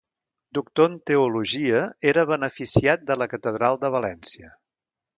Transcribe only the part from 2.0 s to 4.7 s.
era beneficiat de la Catedral de València.